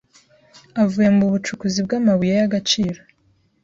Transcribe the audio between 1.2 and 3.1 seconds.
bucukuzi bw’amabuye y’agaciro